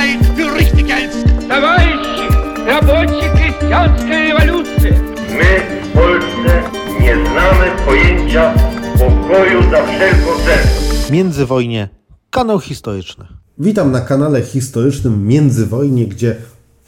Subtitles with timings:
[0.00, 1.24] Freiheit für richtig hältst.
[1.48, 2.24] Товарищи,
[2.66, 4.92] рабочая крестьянская революция.
[5.38, 5.52] My
[5.84, 6.62] w Polsce
[7.00, 8.54] nie znamy pojęcia
[8.98, 11.10] pokoju za wszelką cenę.
[11.10, 11.88] Międzywojnie,
[12.30, 13.26] kanał historyczny.
[13.58, 16.36] Witam na kanale historycznym Międzywojnie, gdzie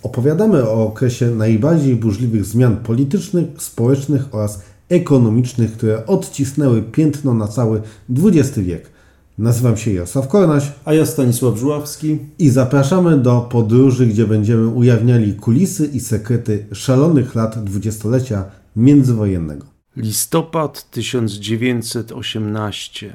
[0.03, 7.83] opowiadamy o okresie najbardziej burzliwych zmian politycznych, społecznych oraz ekonomicznych, które odcisnęły piętno na cały
[8.11, 8.92] XX wiek.
[9.38, 12.20] Nazywam się Jarosław Kornaś A ja Stanisław Żuławski.
[12.40, 19.66] i zapraszamy do podróży, gdzie będziemy ujawniali kulisy i sekrety szalonych lat dwudziestolecia międzywojennego.
[19.98, 23.14] Listopad 1918.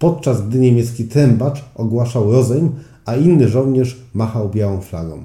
[0.04, 2.72] podczas gdy niemiecki trębacz ogłaszał rozejm,
[3.06, 5.24] a inny żołnierz machał białą flagą.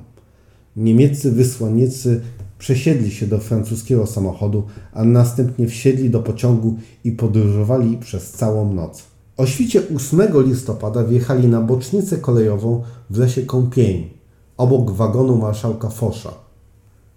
[0.77, 2.21] Niemieccy wysłannicy
[2.59, 4.63] przesiedli się do francuskiego samochodu,
[4.93, 9.03] a następnie wsiedli do pociągu i podróżowali przez całą noc.
[9.37, 14.11] O świcie 8 listopada wjechali na bocznicę kolejową w lesie Kąpień,
[14.57, 16.33] obok wagonu marszałka Fosza.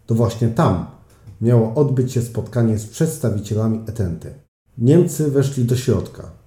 [0.06, 0.86] To właśnie tam
[1.42, 4.34] miało odbyć się spotkanie z przedstawicielami Etenty.
[4.78, 6.41] Niemcy weszli do środka.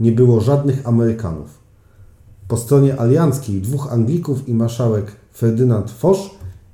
[0.00, 1.58] Nie było żadnych Amerykanów.
[2.48, 6.18] Po stronie alianckiej dwóch Anglików i marszałek Ferdynand Foch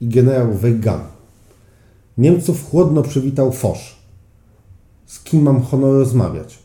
[0.00, 1.04] i generał Weygand.
[2.18, 3.78] Niemców chłodno przywitał Foch.
[5.06, 6.58] Z kim mam honor rozmawiać?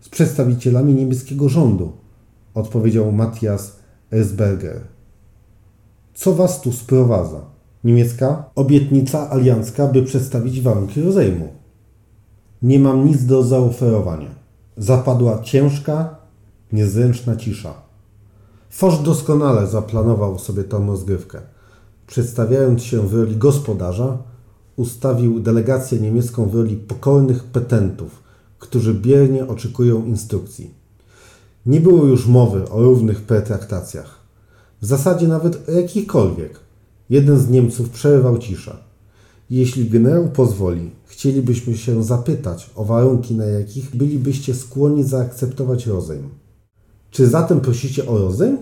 [0.00, 1.92] Z przedstawicielami niemieckiego rządu,
[2.54, 3.76] odpowiedział Matthias
[4.12, 4.80] Erzberger.
[6.14, 7.40] Co was tu sprowadza?
[7.84, 11.48] Niemiecka obietnica aliancka, by przedstawić warunki rozejmu.
[12.62, 14.39] Nie mam nic do zaoferowania.
[14.80, 16.16] Zapadła ciężka,
[16.72, 17.74] niezręczna cisza.
[18.70, 21.40] Foch doskonale zaplanował sobie tę rozgrywkę.
[22.06, 24.18] Przedstawiając się w roli gospodarza,
[24.76, 28.22] ustawił delegację niemiecką w roli pokornych petentów,
[28.58, 30.74] którzy biernie oczekują instrukcji.
[31.66, 34.18] Nie było już mowy o równych pertraktacjach.
[34.82, 36.60] W zasadzie nawet o jakichkolwiek.
[37.10, 38.89] Jeden z Niemców przerwał ciszę.
[39.50, 46.28] Jeśli generał pozwoli, chcielibyśmy się zapytać o warunki, na jakich bylibyście skłonni zaakceptować rozejm.
[47.10, 48.58] Czy zatem prosicie o rozejm?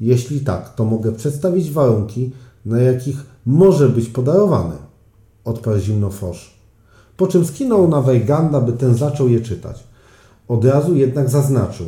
[0.00, 2.30] Jeśli tak, to mogę przedstawić warunki,
[2.64, 4.74] na jakich może być podarowany,
[5.44, 6.36] odparł zimno Foch.
[7.16, 9.84] Po czym skinął na Weiganda, by ten zaczął je czytać.
[10.48, 11.86] Od razu jednak zaznaczył.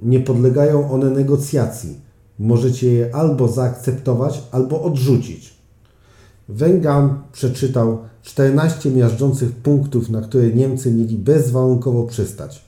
[0.00, 2.00] Nie podlegają one negocjacji.
[2.38, 5.49] Możecie je albo zaakceptować, albo odrzucić.
[6.50, 12.64] Weigand przeczytał 14 miażdżących punktów, na które Niemcy mieli bezwarunkowo przystać.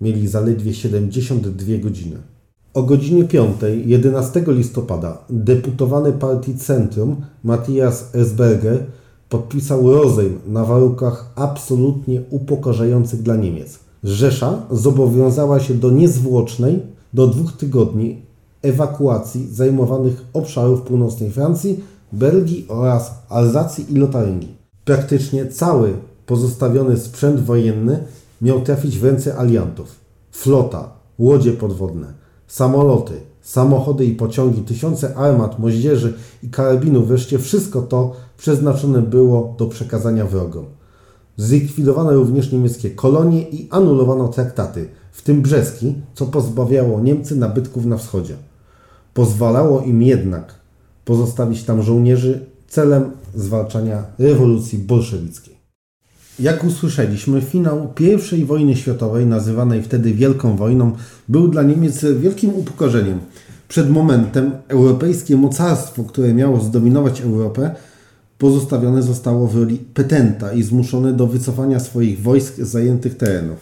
[0.00, 2.16] Mieli zaledwie 72 godziny.
[2.74, 8.84] O godzinie 5, 11 listopada, deputowany partii Centrum Matthias Erzberger
[9.28, 13.78] podpisał rozejm na warunkach absolutnie upokarzających dla Niemiec.
[14.04, 16.82] Rzesza zobowiązała się do niezwłocznej,
[17.14, 18.22] do dwóch tygodni
[18.62, 21.80] ewakuacji zajmowanych obszarów północnej Francji,
[22.12, 24.56] Belgii oraz Alzacji i Lotaryngii.
[24.84, 25.94] Praktycznie cały
[26.26, 28.04] pozostawiony sprzęt wojenny
[28.42, 29.94] miał trafić w ręce aliantów.
[30.30, 32.06] Flota, łodzie podwodne,
[32.46, 33.12] samoloty,
[33.42, 40.26] samochody i pociągi, tysiące armat, moździerzy i karabinów, wreszcie wszystko to przeznaczone było do przekazania
[40.26, 40.64] wrogom.
[41.36, 47.96] Zlikwidowano również niemieckie kolonie i anulowano traktaty, w tym brzeski, co pozbawiało Niemcy nabytków na
[47.96, 48.36] wschodzie.
[49.14, 50.54] Pozwalało im jednak
[51.06, 55.56] pozostawić tam żołnierzy celem zwalczania rewolucji bolszewickiej.
[56.38, 57.92] Jak usłyszeliśmy, finał
[58.32, 60.92] I wojny światowej, nazywanej wtedy Wielką Wojną,
[61.28, 63.18] był dla Niemiec wielkim upokorzeniem.
[63.68, 67.74] Przed momentem europejskie mocarstwo, które miało zdominować Europę,
[68.38, 73.58] pozostawione zostało w roli petenta i zmuszone do wycofania swoich wojsk z zajętych terenów.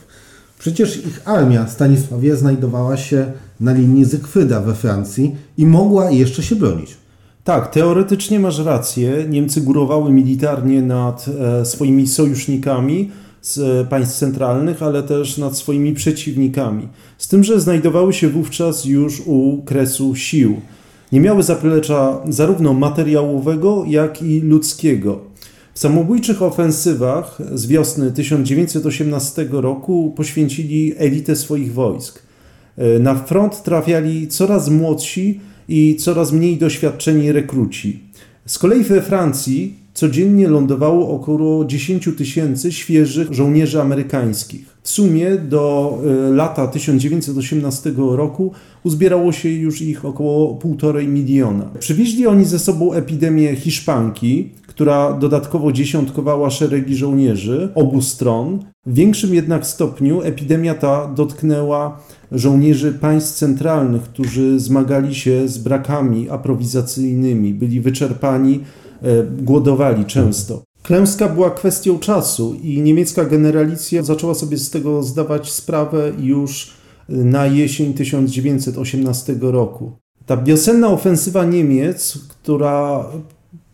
[0.59, 6.57] Przecież ich armia Stanisławie znajdowała się na linii Zygfryda we Francji i mogła jeszcze się
[6.57, 7.04] bronić.
[7.45, 9.25] Tak, teoretycznie masz rację.
[9.29, 13.11] Niemcy górowały militarnie nad e, swoimi sojusznikami
[13.43, 16.89] z e, państw centralnych, ale też nad swoimi przeciwnikami.
[17.19, 20.61] Z tym, że znajdowały się wówczas już u kresu sił.
[21.13, 25.21] nie miały zaplecza zarówno materiałowego, jak i ludzkiego.
[25.75, 32.23] W samobójczych ofensywach z wiosny 1918 roku poświęcili elitę swoich wojsk.
[33.01, 38.01] Na front trafiali coraz młodsi i coraz mniej doświadczeni rekruci.
[38.47, 44.75] Z kolei we Francji codziennie lądowało około 10 tysięcy świeżych żołnierzy amerykańskich.
[44.83, 48.53] W sumie do e, lata 1918 roku
[48.85, 51.65] uzbierało się już ich około 1,5 miliona.
[51.79, 58.65] Przywieźli oni ze sobą epidemię hiszpanki, która dodatkowo dziesiątkowała szeregi żołnierzy obu stron.
[58.87, 62.01] W większym jednak stopniu epidemia ta dotknęła
[62.35, 68.61] żołnierzy państw centralnych, którzy zmagali się z brakami aprowizacyjnymi, byli wyczerpani,
[69.03, 70.63] e, głodowali często.
[70.83, 76.71] Klęska była kwestią czasu i niemiecka generalicja zaczęła sobie z tego zdawać sprawę już
[77.09, 79.93] na jesień 1918 roku.
[80.27, 83.05] Ta wiosenna ofensywa Niemiec, która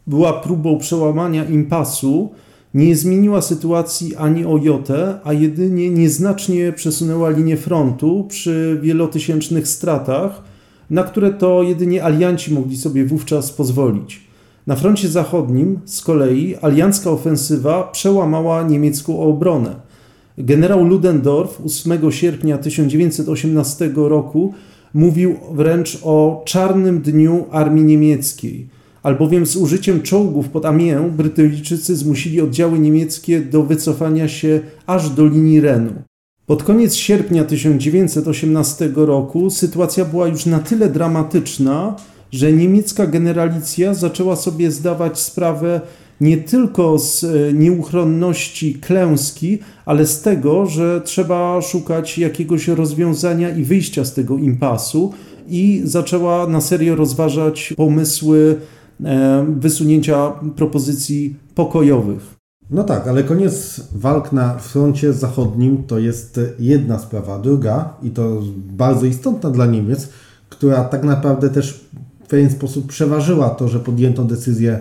[0.06, 2.30] była próbą przełamania impasu,
[2.74, 10.42] nie zmieniła sytuacji ani o jotę, a jedynie nieznacznie przesunęła linię frontu przy wielotysięcznych stratach,
[10.90, 14.20] na które to jedynie alianci mogli sobie wówczas pozwolić.
[14.66, 19.74] Na froncie zachodnim z kolei aliancka ofensywa przełamała niemiecką obronę.
[20.38, 24.54] Generał Ludendorff 8 sierpnia 1918 roku
[24.94, 28.66] mówił wręcz o czarnym dniu armii niemieckiej–
[29.02, 35.26] albowiem z użyciem czołgów pod Amiens Brytyjczycy zmusili oddziały niemieckie do wycofania się aż do
[35.26, 35.92] linii Renu.
[36.46, 41.96] Pod koniec sierpnia 1918 roku sytuacja była już na tyle dramatyczna,
[42.32, 45.80] że niemiecka generalicja zaczęła sobie zdawać sprawę
[46.20, 53.64] nie tylko z e, nieuchronności klęski, ale z tego, że trzeba szukać jakiegoś rozwiązania i
[53.64, 55.12] wyjścia z tego impasu,
[55.48, 58.56] i zaczęła na serio rozważać pomysły
[59.48, 62.40] wysunięcia propozycji pokojowych.
[62.70, 67.38] No tak, ale koniec walk na froncie zachodnim to jest jedna sprawa.
[67.38, 70.08] Druga, i to bardzo istotna dla Niemiec,
[70.48, 71.86] która tak naprawdę też
[72.24, 74.80] w pewien sposób przeważyła to, że podjęto decyzję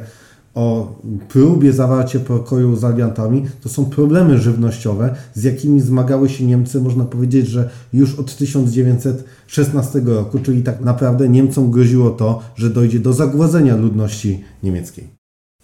[0.60, 0.96] o
[1.30, 7.06] próbie zawarcia pokoju z aliantami, to są problemy żywnościowe, z jakimi zmagały się Niemcy, można
[7.06, 13.14] powiedzieć, że już od 1916 roku, czyli tak naprawdę Niemcom groziło to, że dojdzie do
[13.14, 15.08] zagładzenia ludności niemieckiej.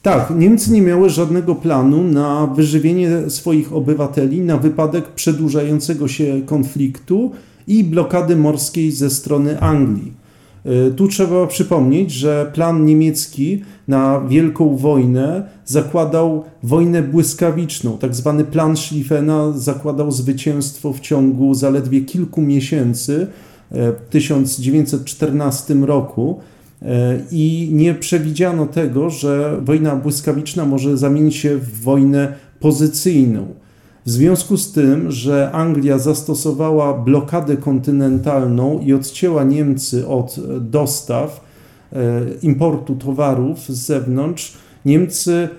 [0.01, 7.31] Tak, Niemcy nie miały żadnego planu na wyżywienie swoich obywateli na wypadek przedłużającego się konfliktu
[7.67, 10.24] i blokady morskiej ze strony Anglii.
[10.65, 17.97] E, tu trzeba przypomnieć, że plan niemiecki na Wielką Wojnę zakładał wojnę błyskawiczną.
[17.97, 23.27] Tak zwany plan Schlieffena zakładał zwycięstwo w ciągu zaledwie kilku miesięcy
[23.71, 26.39] e, w 1914 roku.
[26.81, 33.64] E, I nie przewidziano tego, że wojna błyskawiczna może zamienić się w wojnę pozycyjną.
[34.05, 41.45] W związku z tym, że Anglia zastosowała blokadę kontynentalną i odcięła Niemcy od dostaw,
[41.93, 44.53] e, importu towarów z zewnątrz,
[44.85, 45.49] Niemcy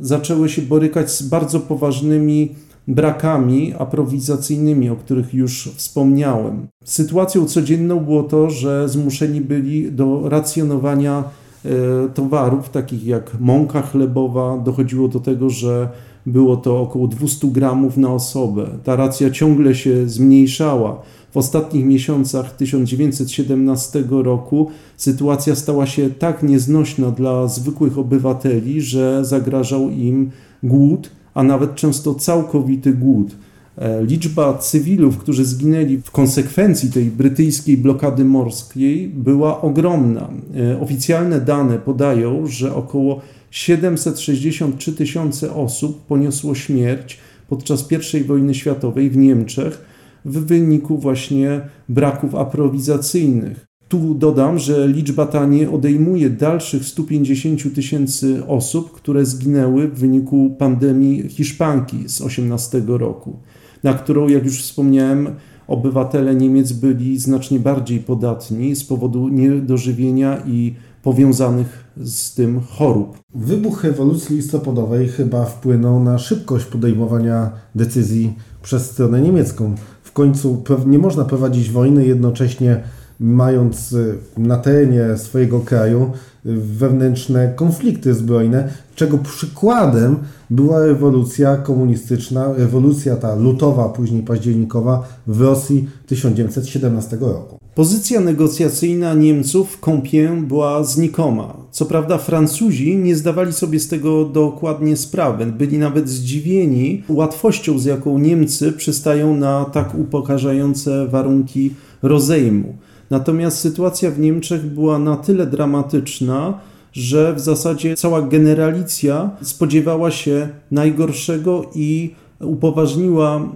[0.00, 2.54] zaczęły się borykać z bardzo poważnymi
[2.88, 6.66] brakami aprowizacyjnymi, o których już wspomniałem.
[6.84, 11.24] Sytuacją codzienną było to, że zmuszeni byli do racjonowania
[11.64, 11.68] e,
[12.14, 14.58] towarów, takich jak mąka chlebowa.
[14.58, 15.88] Dochodziło do tego, że
[16.26, 18.66] było to około 200 gramów na osobę.
[18.84, 21.02] Ta racja ciągle się zmniejszała.
[21.32, 29.90] W ostatnich miesiącach 1917 roku sytuacja stała się tak nieznośna dla zwykłych obywateli, że zagrażał
[29.90, 30.30] im
[30.62, 33.36] głód, a nawet często całkowity głód.
[33.78, 40.28] E, liczba cywilów, którzy zginęli w konsekwencji tej brytyjskiej blokady morskiej, była ogromna.
[40.56, 43.20] E, oficjalne dane podają, że około
[43.54, 47.18] 763 tysiące osób poniosło śmierć
[47.48, 47.88] podczas
[48.20, 49.84] I wojny światowej w Niemczech
[50.24, 53.66] w wyniku właśnie braków aprowizacyjnych.
[53.88, 60.56] Tu dodam, że liczba ta nie odejmuje dalszych 150 tysięcy osób, które zginęły w wyniku
[60.58, 63.36] pandemii Hiszpanki z 18 roku,
[63.82, 65.28] na którą, jak już wspomniałem,
[65.66, 73.18] obywatele Niemiec byli znacznie bardziej podatni z powodu niedożywienia i powiązanych z tym chorób.
[73.34, 79.74] Wybuch rewolucji listopadowej chyba wpłynął na szybkość podejmowania decyzji przez stronę niemiecką.
[80.02, 82.82] W końcu nie można prowadzić wojny jednocześnie
[83.20, 86.10] mając y, na terenie swojego kraju
[86.46, 90.16] y, wewnętrzne konflikty zbrojne, czego przykładem
[90.50, 97.63] była rewolucja komunistyczna, rewolucja ta lutowa, później październikowa w Rosji 1917 roku.
[97.74, 101.56] Pozycja negocjacyjna Niemców w Compiègne była znikoma.
[101.70, 105.46] Co prawda Francuzi nie zdawali sobie z tego dokładnie sprawy.
[105.46, 111.70] Byli nawet zdziwieni łatwością, z jaką Niemcy przystają na tak upokarzające warunki
[112.02, 112.76] rozejmu.
[113.10, 116.60] Natomiast sytuacja w Niemczech była na tyle dramatyczna,
[116.92, 123.48] że w zasadzie cała generalicja spodziewała się najgorszego i upoważniła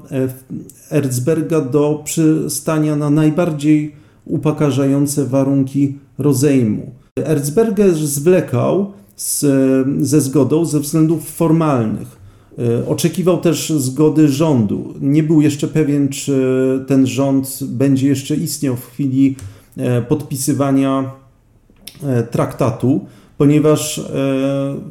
[0.91, 3.99] Erzberga do przystania na najbardziej
[4.29, 6.91] upokarzające warunki rozejmu.
[7.25, 9.47] Erzberger zwlekał z,
[10.07, 12.19] ze zgodą ze względów formalnych.
[12.89, 14.95] Oczekiwał też zgody rządu.
[15.01, 19.37] Nie był jeszcze pewien, czy ten rząd będzie jeszcze istniał w chwili
[20.09, 21.11] podpisywania
[22.31, 23.01] traktatu,
[23.39, 24.03] ponieważ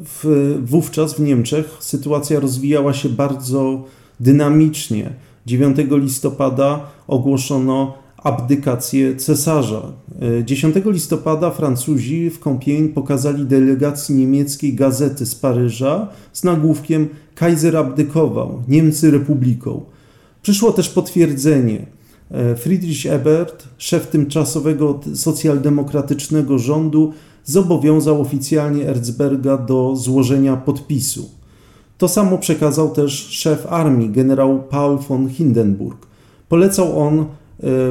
[0.04, 3.84] w, wówczas w Niemczech sytuacja rozwijała się bardzo
[4.20, 5.10] dynamicznie.
[5.46, 9.82] 9 listopada ogłoszono abdykację cesarza.
[10.44, 18.62] 10 listopada Francuzi w Compiègne pokazali delegacji niemieckiej gazety z Paryża z nagłówkiem Kaiser abdykował,
[18.68, 19.80] Niemcy republiką.
[20.42, 21.86] Przyszło też potwierdzenie.
[22.56, 27.12] Friedrich Ebert, szef tymczasowego socjaldemokratycznego rządu,
[27.44, 31.30] zobowiązał oficjalnie Erzberga do złożenia podpisu.
[31.98, 36.06] To samo przekazał też szef armii, generał Paul von Hindenburg.
[36.48, 37.26] Polecał on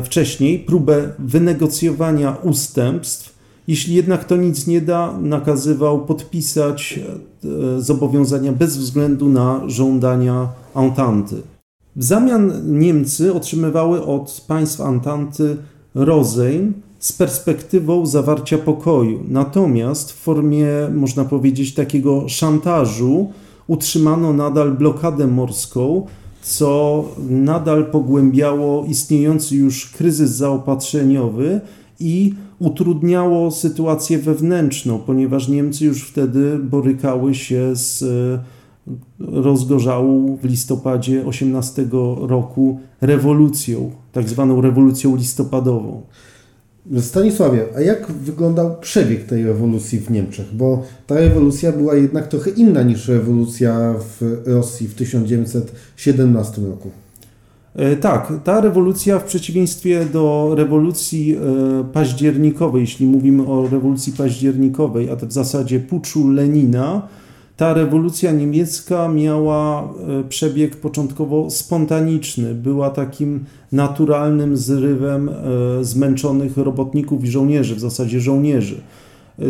[0.03, 3.37] wcześniej próbę wynegocjowania ustępstw.
[3.67, 6.99] Jeśli jednak to nic nie da, nakazywał podpisać
[7.77, 11.35] zobowiązania bez względu na żądania Ententy.
[11.95, 15.57] W zamian Niemcy otrzymywały od państw Ententy
[15.95, 19.23] rozejm z perspektywą zawarcia pokoju.
[19.27, 23.31] Natomiast w formie, można powiedzieć, takiego szantażu
[23.67, 26.05] utrzymano nadal blokadę morską,
[26.47, 31.61] co nadal pogłębiało istniejący już kryzys zaopatrzeniowy
[31.99, 38.03] i utrudniało sytuację wewnętrzną, ponieważ Niemcy już wtedy borykały się z
[39.19, 41.87] rozgorzałą w listopadzie 18
[42.21, 46.01] roku rewolucją, tak zwaną rewolucją listopadową.
[46.99, 50.55] Stanisławie, a jak wyglądał przebieg tej rewolucji w Niemczech?
[50.55, 56.89] Bo ta rewolucja była jednak trochę inna niż rewolucja w Rosji w 1917 roku.
[58.01, 61.37] Tak, ta rewolucja w przeciwieństwie do rewolucji
[61.93, 67.07] październikowej, jeśli mówimy o rewolucji październikowej, a to w zasadzie puczu Lenina,
[67.57, 69.93] ta rewolucja niemiecka miała
[70.29, 75.29] przebieg początkowo spontaniczny, była takim naturalnym zrywem
[75.81, 78.75] zmęczonych robotników i żołnierzy, w zasadzie żołnierzy.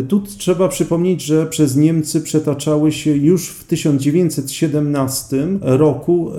[0.08, 6.32] Tu trzeba przypomnieć, że przez Niemcy przetaczały się już w 1917 roku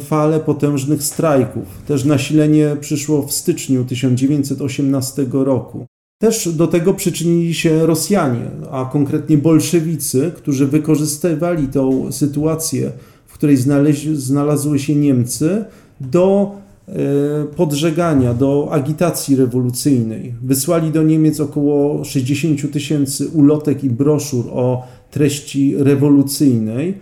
[0.00, 1.64] fale potężnych strajków.
[1.86, 5.86] Też nasilenie przyszło w styczniu 1918 roku.
[6.22, 12.90] Też do tego przyczynili się Rosjanie, a konkretnie bolszewicy, którzy wykorzystywali tą sytuację,
[13.26, 13.56] w której
[14.14, 15.64] znalazły się Niemcy,
[16.00, 16.52] do
[17.56, 20.34] podżegania, do agitacji rewolucyjnej.
[20.42, 26.94] Wysłali do Niemiec około 60 tysięcy ulotek i broszur o treści rewolucyjnej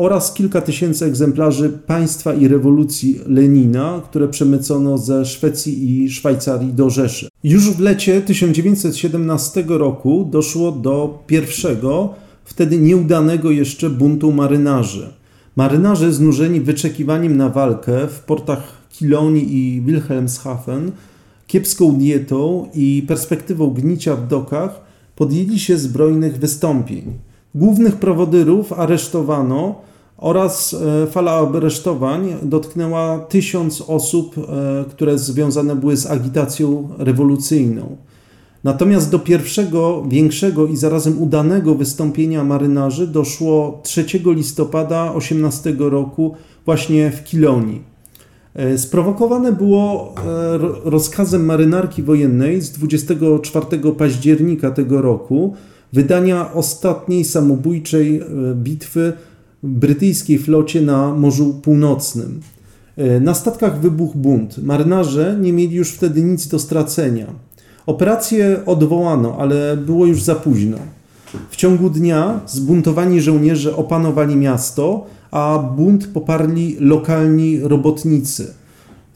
[0.00, 6.90] oraz kilka tysięcy egzemplarzy Państwa i rewolucji Lenina, które przemycono ze Szwecji i Szwajcarii do
[6.90, 7.28] Rzeszy.
[7.44, 12.14] Już w lecie 1917 roku doszło do pierwszego,
[12.44, 15.12] wtedy nieudanego jeszcze buntu marynarzy.
[15.56, 20.92] Marynarze znużeni wyczekiwaniem na walkę w portach Kiloni i Wilhelmshaven,
[21.46, 24.80] kiepską dietą i perspektywą gnicia w dokach,
[25.16, 27.04] podjęli się zbrojnych wystąpień.
[27.54, 29.89] Głównych prowodyrów aresztowano
[30.20, 30.76] oraz
[31.10, 34.34] fala aresztowań dotknęła tysiąc osób,
[34.90, 37.96] które związane były z agitacją rewolucyjną.
[38.64, 46.34] Natomiast do pierwszego, większego i zarazem udanego wystąpienia marynarzy doszło 3 listopada 18 roku
[46.64, 47.82] właśnie w Kilonii.
[48.76, 50.14] Sprowokowane było
[50.84, 53.66] rozkazem marynarki wojennej z 24
[53.98, 55.54] października tego roku
[55.92, 58.22] wydania ostatniej samobójczej
[58.54, 59.12] bitwy
[59.62, 62.40] brytyjskiej flocie na Morzu Północnym.
[63.20, 64.58] Na statkach wybuchł bunt.
[64.58, 67.26] Marynarze nie mieli już wtedy nic do stracenia.
[67.86, 70.78] Operację odwołano, ale było już za późno.
[71.50, 78.54] W ciągu dnia zbuntowani żołnierze opanowali miasto, a bunt poparli lokalni robotnicy.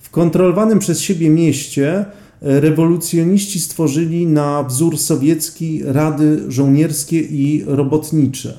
[0.01, 2.05] W kontrolowanym przez siebie mieście
[2.41, 8.55] rewolucjoniści stworzyli na wzór sowiecki rady żołnierskie i robotnicze.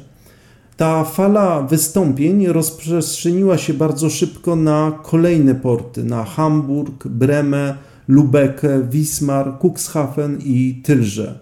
[0.77, 7.75] Ta fala wystąpień rozprzestrzeniła się bardzo szybko na kolejne porty, na Hamburg, Bremę,
[8.08, 11.39] Lubeckę, Wismar, Cuxhaven i Tylże.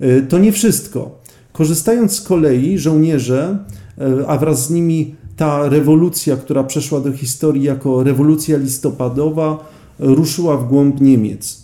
[0.00, 1.18] E, to nie wszystko.
[1.52, 3.58] Korzystając z kolei, żołnierze,
[3.98, 9.64] e, a wraz z nimi ta rewolucja, która przeszła do historii jako rewolucja listopadowa,
[9.98, 11.62] ruszyła w głąb Niemiec.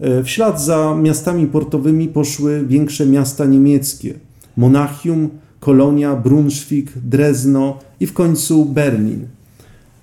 [0.00, 4.14] E, w ślad za miastami portowymi poszły większe miasta niemieckie:
[4.56, 5.30] Monachium,
[5.66, 9.26] Kolonia, Brunswick, Drezno i w końcu Berlin.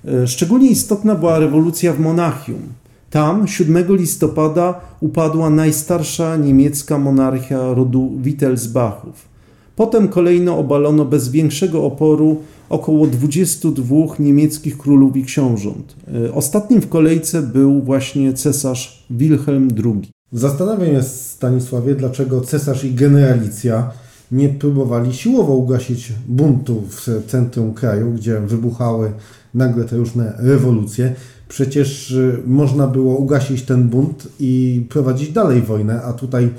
[0.06, 2.62] E, szczególnie istotna była rewolucja w Monachium.
[3.10, 9.28] Tam 7 listopada upadła najstarsza niemiecka monarchia rodu Wittelsbachów.
[9.76, 15.96] Potem kolejno obalono bez większego oporu około 22 niemieckich królów i książąt.
[16.28, 20.12] E, ostatnim w kolejce był właśnie cesarz Wilhelm II.
[20.32, 24.03] Zastanawiam się, Stanisławie, dlaczego cesarz i generalicja
[24.34, 29.12] nie próbowali siłowo ugasić buntu w centrum kraju, gdzie wybuchały
[29.54, 31.16] nagle te różne rewolucje.
[31.48, 36.50] Przecież y, można było ugasić ten bunt i prowadzić dalej wojnę, a tutaj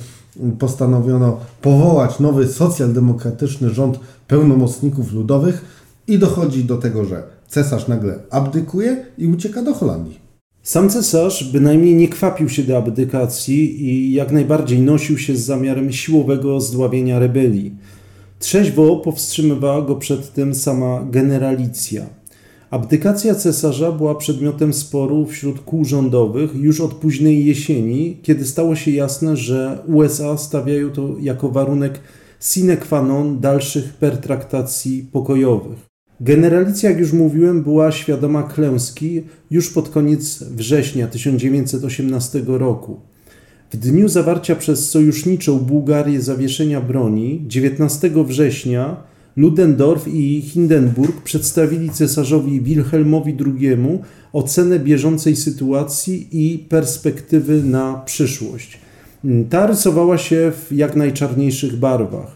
[0.58, 5.64] postanowiono powołać nowy socjaldemokratyczny rząd pełnomocników ludowych
[6.08, 10.23] i dochodzi do tego, że cesarz nagle abdykuje i ucieka do Holandii.
[10.64, 15.92] Sam cesarz bynajmniej nie kwapił się do abdykacji i jak najbardziej nosił się z zamiarem
[15.92, 17.74] siłowego zdławienia rebelii.
[18.38, 22.06] Trzeźwo powstrzymywała go przed tym sama generalicja.
[22.70, 28.90] Abdykacja cesarza była przedmiotem sporu wśród kół rządowych już od późnej jesieni, kiedy stało się
[28.90, 32.00] jasne, że USA stawiają to jako warunek
[32.40, 35.93] sine qua non dalszych pertraktacji pokojowych.
[36.20, 43.00] Generalicja, jak już mówiłem, była świadoma klęski już pod koniec września 1918 roku.
[43.72, 48.96] W dniu zawarcia przez sojuszniczą Bułgarię zawieszenia broni 19 września
[49.36, 53.78] Ludendorff i Hindenburg przedstawili cesarzowi Wilhelmowi II
[54.32, 58.78] ocenę bieżącej sytuacji i perspektywy na przyszłość.
[59.50, 62.33] Ta rysowała się w jak najczarniejszych barwach.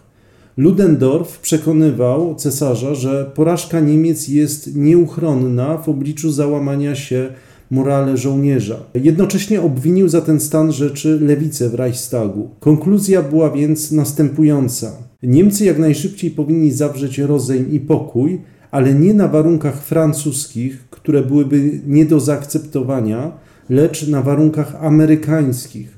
[0.59, 7.28] Ludendorff przekonywał cesarza, że porażka Niemiec jest nieuchronna w obliczu załamania się
[7.71, 8.76] morale żołnierza.
[8.95, 12.50] Jednocześnie obwinił za ten stan rzeczy lewicę w Reichstagu.
[12.61, 14.93] Konkluzja była więc następująca.
[15.23, 21.80] Niemcy jak najszybciej powinni zawrzeć rozejm i pokój, ale nie na warunkach francuskich, które byłyby
[21.87, 23.32] nie do zaakceptowania,
[23.71, 25.98] lecz na warunkach amerykańskich,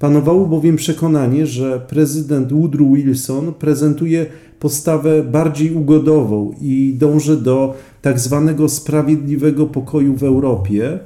[0.00, 4.26] Panowało bowiem przekonanie, że prezydent Woodrow Wilson prezentuje
[4.60, 10.98] postawę bardziej ugodową i dąży do tak zwanego sprawiedliwego pokoju w Europie,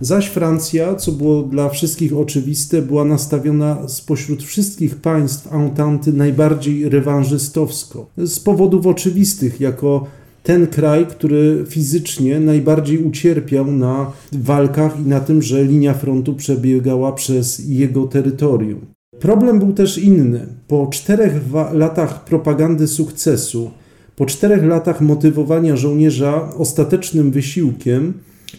[0.00, 8.06] zaś Francja, co było dla wszystkich oczywiste, była nastawiona spośród wszystkich państw Ententy najbardziej rewanżystowsko.
[8.16, 10.06] Z powodów oczywistych, jako
[10.42, 17.12] ten kraj, który fizycznie najbardziej ucierpiał na walkach i na tym, że linia frontu przebiegała
[17.12, 18.80] przez jego terytorium.
[19.20, 20.46] Problem był też inny.
[20.68, 21.32] Po czterech
[21.72, 23.70] latach propagandy sukcesu,
[24.16, 28.12] po czterech latach motywowania żołnierza ostatecznym wysiłkiem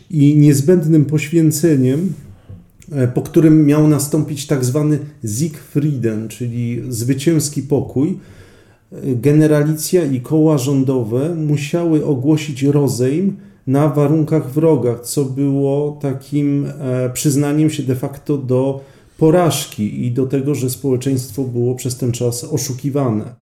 [0.10, 2.14] i niezbędnym poświęceniem,
[2.92, 8.18] e, po którym miał nastąpić tak zwany Siegfrieden, czyli zwycięski pokój,
[9.04, 17.70] generalicja i koła rządowe musiały ogłosić rozejm na warunkach wrogach, co było takim e, przyznaniem
[17.70, 18.82] się de facto do
[19.18, 23.36] porażki i do tego, że społeczeństwo było przez ten czas oszukiwane.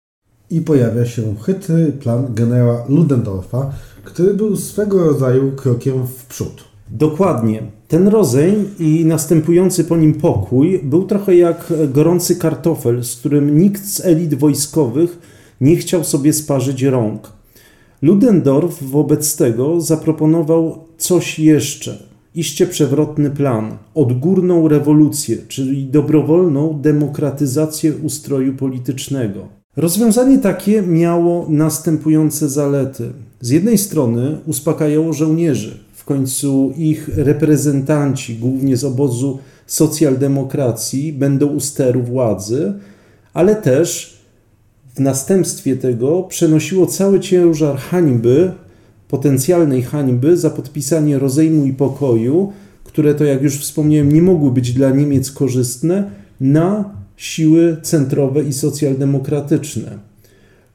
[0.49, 3.71] I pojawia się chytry plan generała Ludendorffa,
[4.03, 6.63] który był swego rodzaju krokiem w przód.
[6.89, 7.63] Dokładnie.
[7.87, 13.85] Ten rozejm i następujący po nim pokój był trochę jak gorący kartofel, z którym nikt
[13.85, 17.31] z elit wojskowych nie chciał sobie sparzyć rąk.
[18.01, 22.03] Ludendorff wobec tego zaproponował coś jeszcze,
[22.35, 29.47] iście przewrotny plan, odgórną rewolucję, czyli dobrowolną demokratyzację ustroju politycznego.
[29.75, 33.09] Rozwiązanie takie miało następujące zalety.
[33.41, 41.59] Z jednej strony uspokajało żołnierzy, w końcu ich reprezentanci, głównie z obozu socjaldemokracji, będą u
[41.59, 42.73] steru władzy,
[43.33, 44.16] ale też
[44.97, 48.51] w następstwie tego przenosiło cały ciężar hańby,
[49.07, 52.51] potencjalnej hańby za podpisanie rozejmu i pokoju,
[52.83, 58.53] które to, jak już wspomniałem, nie mogły być dla Niemiec korzystne, na siły centrowe i
[58.53, 59.99] socjaldemokratyczne.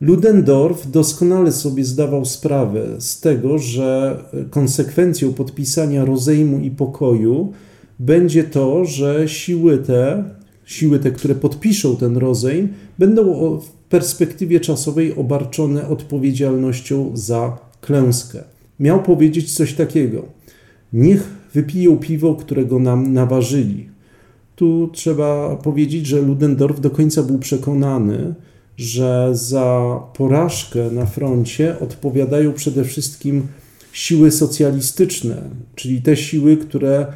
[0.00, 4.16] Ludendorff doskonale sobie zdawał sprawę z tego, że
[4.50, 7.52] konsekwencją podpisania rozejmu i pokoju
[7.98, 10.24] będzie to, że siły te,
[10.72, 13.58] siły te, które podpiszą ten rozejm, będą
[13.88, 18.44] perspektywie czasowej obarczone odpowiedzialnością za klęskę.
[18.80, 20.24] Miał powiedzieć coś takiego:
[20.92, 23.88] Niech wypiją piwo, którego nam naważyli.
[24.56, 28.34] Tu trzeba powiedzieć, że Ludendorff do końca był przekonany,
[28.76, 33.46] że za porażkę na froncie odpowiadają przede wszystkim
[33.92, 35.42] siły socjalistyczne,
[35.74, 37.06] czyli te siły, które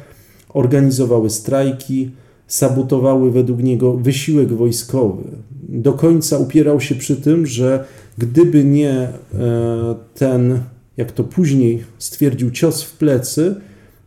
[0.49, 2.11] organizowały strajki,
[2.47, 5.23] sabotowały według niego wysiłek wojskowy.
[5.69, 7.85] Do końca upierał się przy tym, że
[8.17, 9.09] gdyby nie e,
[10.13, 10.59] ten,
[10.97, 13.55] jak to później stwierdził, cios w plecy,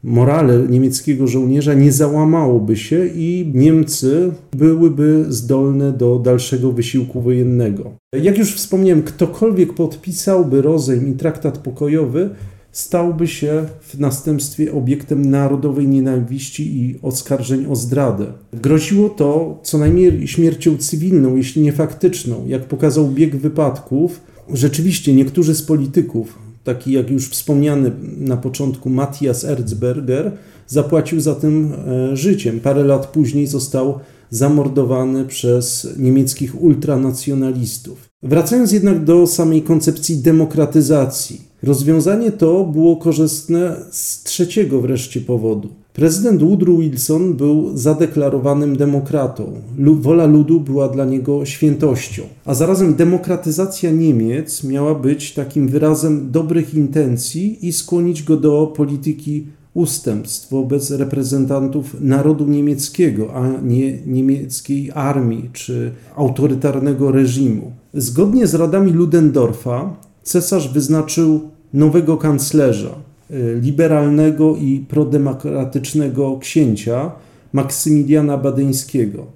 [0.03, 7.93] morale niemieckiego żołnierza nie załamałoby się i Niemcy byłyby zdolne do dalszego wysiłku wojennego.
[8.23, 12.31] Jak już wspomniałem, ktokolwiek podpisałby rozejm i traktat pokojowy,
[12.73, 18.27] stałby się w następstwie obiektem narodowej nienawiści i oskarżeń o zdradę.
[18.53, 22.45] Groziło to co najmniej śmiercią cywilną, jeśli nie faktyczną.
[22.47, 24.21] Jak pokazał bieg wypadków,
[24.53, 30.33] rzeczywiście niektórzy z polityków, taki jak już wspomniany na początku Matthias Erzberger,
[30.67, 32.61] zapłacił za tym e, życiem.
[32.61, 33.99] Parę lat później został
[34.31, 38.09] zamordowany przez niemieckich ultranacjonalistów.
[38.23, 45.69] Wracając jednak do samej koncepcji demokratyzacji, rozwiązanie to było korzystne z trzeciego wreszcie powodu.
[45.93, 49.53] Prezydent Woodrow Wilson był zadeklarowanym demokratą.
[49.79, 52.23] Wola ludu była dla niego świętością.
[52.45, 59.47] A zarazem demokratyzacja Niemiec miała być takim wyrazem dobrych intencji i skłonić go do polityki
[59.75, 67.73] ustępstw wobec reprezentantów narodu niemieckiego, a nie niemieckiej armii czy autorytarnego reżimu.
[67.95, 72.95] Zgodnie z radami Ludendorffa cesarz wyznaczył nowego kanclerza,
[73.31, 77.11] y, liberalnego i prodemokratycznego księcia
[77.53, 79.27] Maksymiliana Badeńskiego.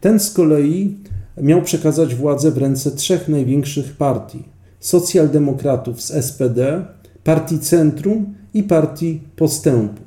[0.00, 0.96] Ten z kolei
[1.42, 4.42] miał przekazać władzę w ręce trzech największych partii:
[4.80, 6.84] socjaldemokratów z SPD,
[7.24, 10.02] partii Centrum i partii Postępu.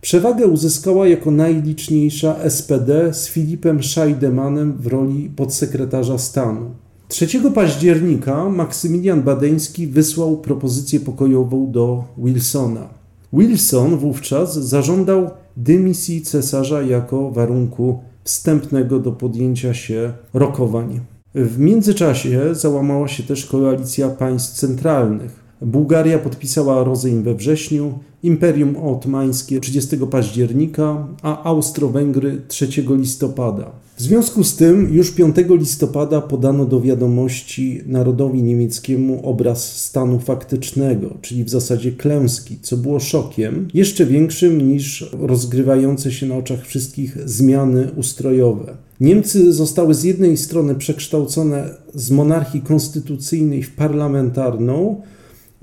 [0.00, 6.70] Przewagę uzyskała jako najliczniejsza SPD z Filipem Scheidemanem w roli podsekretarza stanu.
[7.08, 12.88] 3 października Maksymilian Badeński wysłał propozycję pokojową do Wilsona.
[13.32, 21.00] Wilson wówczas zażądał dymisji cesarza jako warunku wstępnego do podjęcia się rokowań.
[21.34, 25.37] W międzyczasie załamała się też koalicja państw centralnych.
[25.62, 33.70] Bułgaria podpisała rozejm we wrześniu, Imperium Ottomańskie 30 października, a Austro-Węgry 3 listopada.
[33.96, 41.14] W związku z tym już 5 listopada podano do wiadomości narodowi niemieckiemu obraz stanu faktycznego,
[41.22, 47.18] czyli w zasadzie klęski, co było szokiem jeszcze większym niż rozgrywające się na oczach wszystkich
[47.28, 48.76] zmiany ustrojowe.
[49.00, 55.02] Niemcy zostały z jednej strony przekształcone z monarchii konstytucyjnej w parlamentarną,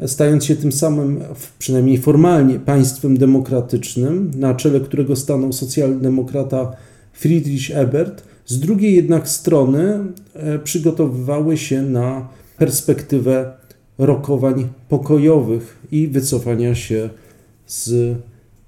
[0.08, 1.24] stając się tym samym,
[1.60, 6.72] przynajmniej formalnie, państwem demokratycznym, na czele którego stanął socjaldemokrata
[7.14, 8.24] Friedrich Ebert.
[8.46, 10.00] Z drugiej jednak strony
[10.34, 12.28] e, przygotowywały się na
[12.58, 13.54] perspektywę
[13.98, 17.10] rokowań pokojowych i wycofania się
[17.68, 18.18] z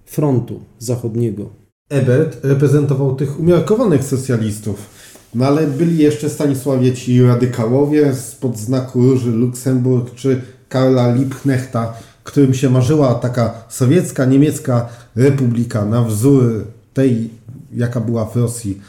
[0.05, 1.49] frontu zachodniego.
[1.89, 4.89] Ebert reprezentował tych umiarkowanych socjalistów,
[5.35, 12.69] no ale byli jeszcze Stanisławieci radykałowie spod znaku Róży Luksemburg czy Karla Liebknechta, którym się
[12.69, 17.29] marzyła taka sowiecka, niemiecka republika na wzór tej,
[17.73, 18.81] jaka była w Rosji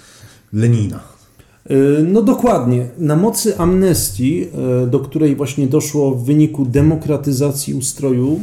[0.52, 1.00] Lenina.
[1.70, 2.88] E, no dokładnie.
[2.98, 4.46] Na mocy amnestii,
[4.82, 8.40] e, do której właśnie doszło w wyniku demokratyzacji ustroju,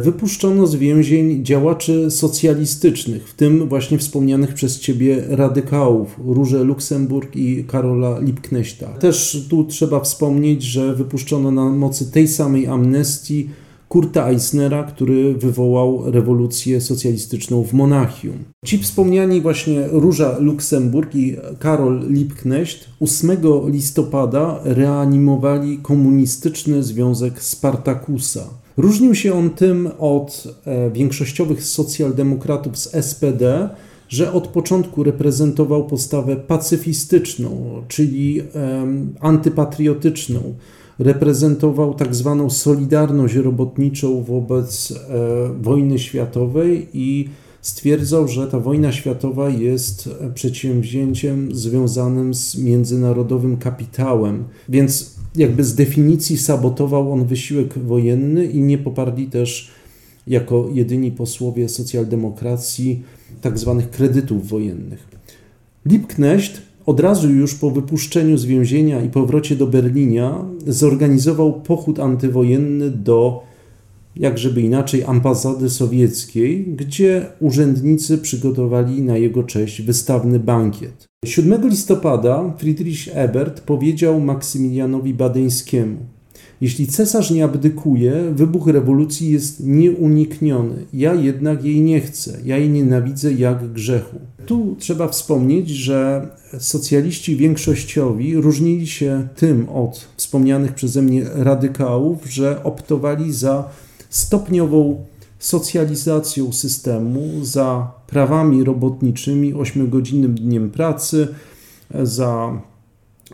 [0.00, 7.64] wypuszczono z więzień działaczy socjalistycznych, w tym właśnie wspomnianych przez Ciebie radykałów, Róże Luksemburg i
[7.64, 8.86] Karola Liebknechta.
[8.86, 13.48] Też tu trzeba wspomnieć, że wypuszczono na mocy tej samej amnestii
[13.88, 18.44] Kurta Eisnera, który wywołał rewolucję socjalistyczną w Monachium.
[18.64, 28.65] Ci wspomniani właśnie Róża Luksemburg i Karol Liebknecht 8 listopada reanimowali komunistyczny związek Spartakusa.
[28.76, 33.68] Różnił się on tym od e, większościowych socjaldemokratów z SPD,
[34.08, 38.42] że od początku reprezentował postawę pacyfistyczną, czyli
[39.20, 40.54] antypatriotyczną.
[40.98, 47.28] Reprezentował tak zwaną solidarność robotniczą wobec e, wojny światowej i
[47.60, 56.38] stwierdzał, że ta wojna światowa jest przedsięwzięciem związanym z międzynarodowym kapitałem, więc jakby z definicji
[56.38, 59.70] sabotował on wysiłek wojenny i nie poparli też
[60.26, 63.02] jako jedyni posłowie socjaldemokracji
[63.40, 65.08] tak zwanych kredytów wojennych.
[65.86, 72.90] Liebknecht od razu już po wypuszczeniu z więzienia i powrocie do Berlinia zorganizował pochód antywojenny
[72.90, 73.42] do
[74.16, 81.05] jak żeby inaczej, ambasady sowieckiej, gdzie urzędnicy przygotowali na jego cześć wystawny bankiet.
[81.26, 85.96] 7 listopada Friedrich Ebert powiedział Maksymilianowi Badeńskiemu:
[86.60, 90.74] Jeśli cesarz nie abdykuje, wybuch rewolucji jest nieunikniony.
[90.92, 94.16] Ja jednak jej nie chcę, ja jej nienawidzę jak grzechu.
[94.46, 102.64] Tu trzeba wspomnieć, że socjaliści większościowi różnili się tym od wspomnianych przeze mnie radykałów, że
[102.64, 103.68] optowali za
[104.10, 105.04] stopniową
[105.38, 111.28] socjalizacją systemu, za prawami robotniczymi, ośmiogodzinnym dniem pracy,
[112.02, 112.62] za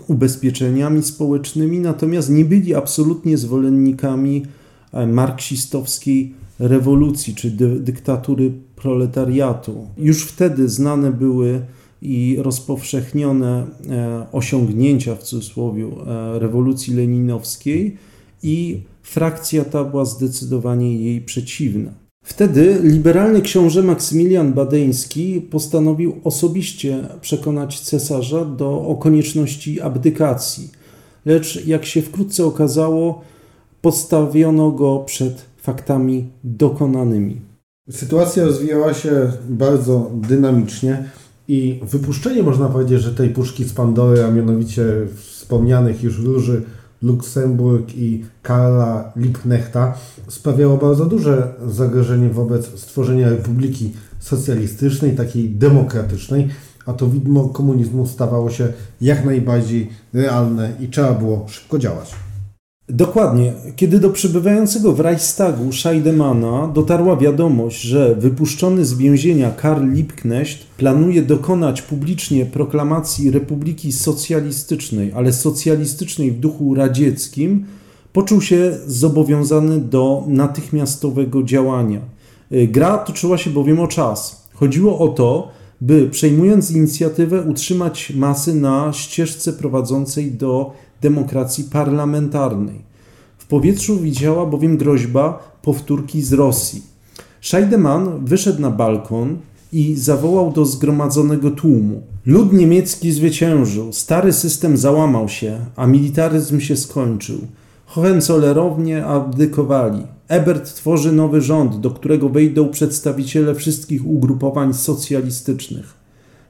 [0.08, 4.46] ubezpieczeniami społecznymi, natomiast nie byli absolutnie zwolennikami
[5.06, 9.86] marksistowskiej rewolucji czy dy dyktatury proletariatu.
[9.98, 11.60] Już wtedy znane były
[12.02, 17.96] i rozpowszechnione e, osiągnięcia w cudzysłowie e, rewolucji leninowskiej
[18.42, 21.90] i frakcja ta była zdecydowanie jej przeciwna.
[22.24, 30.70] Wtedy liberalny książę Maksymilian Badeński postanowił osobiście przekonać cesarza do o konieczności abdykacji,
[31.24, 33.20] lecz jak się wkrótce okazało,
[33.80, 37.40] postawiono go przed faktami dokonanymi.
[37.90, 41.04] Sytuacja rozwijała się bardzo dynamicznie
[41.48, 44.84] i wypuszczenie, można powiedzieć, że tej puszki z Pandory, a mianowicie
[45.16, 46.62] wspomnianych już róży
[47.02, 49.94] Luksemburg i Karla Liebknechta
[50.28, 56.48] sprawiało bardzo duże zagrożenie wobec stworzenia republiki socjalistycznej, takiej demokratycznej,
[56.86, 62.14] a to widmo komunizmu stawało się jak najbardziej realne i trzeba było szybko działać.
[62.94, 63.52] Dokładnie.
[63.76, 71.22] Kiedy do przybywającego w Reichstagu Scheidemana dotarła wiadomość, że wypuszczony z więzienia Karl Liebknecht planuje
[71.22, 77.64] dokonać publicznie proklamacji Republiki Socjalistycznej, ale socjalistycznej w duchu radzieckim,
[78.12, 82.00] poczuł się zobowiązany do natychmiastowego działania.
[82.50, 84.48] Gra toczyła się bowiem o czas.
[84.54, 85.48] Chodziło o to,
[85.80, 92.80] by przejmując inicjatywę utrzymać masy na ścieżce prowadzącej do demokracji parlamentarnej.
[93.38, 96.82] W powietrzu widziała bowiem groźba powtórki z Rosji.
[97.40, 99.38] Scheidemann wyszedł na balkon
[99.72, 102.02] i zawołał do zgromadzonego tłumu.
[102.26, 107.38] Lud niemiecki zwyciężył, stary system załamał się, a militaryzm się skończył.
[107.86, 110.02] Hohenzollerownie abdykowali.
[110.28, 116.01] Ebert tworzy nowy rząd, do którego wejdą przedstawiciele wszystkich ugrupowań socjalistycznych.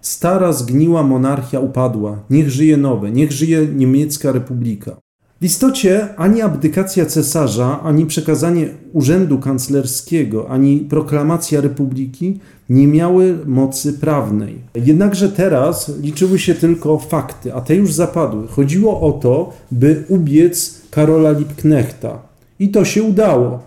[0.02, 2.18] Stara, zgniła monarchia upadła.
[2.30, 4.96] Niech żyje nowe, niech żyje niemiecka republika.
[5.40, 13.92] W istocie ani abdykacja cesarza, ani przekazanie urzędu kanclerskiego, ani proklamacja republiki nie miały mocy
[13.92, 14.58] prawnej.
[14.74, 18.48] Jednakże teraz liczyły się tylko fakty, a te już zapadły.
[18.48, 22.18] Chodziło o to, by ubiec Karola Liebknechta.
[22.58, 23.60] I to się udało.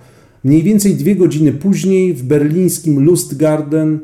[0.44, 4.00] Mniej więcej dwie godziny później w berlińskim Lustgarten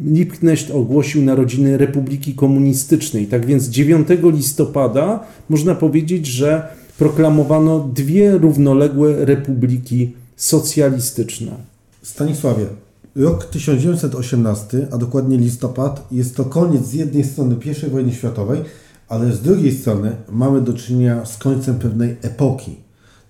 [0.00, 3.26] Liebknecht ogłosił narodziny Republiki Komunistycznej.
[3.26, 11.52] Tak więc 9 listopada można powiedzieć, że proklamowano dwie równoległe republiki socjalistyczne.
[12.02, 12.66] Stanisławie,
[13.16, 18.60] rok 1918, a dokładnie listopad, jest to koniec z jednej strony I wojny światowej,
[19.08, 22.74] ale z drugiej strony mamy do czynienia z końcem pewnej epoki,